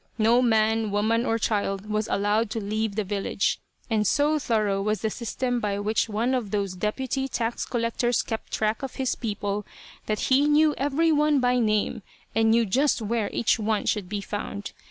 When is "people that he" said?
9.13-10.47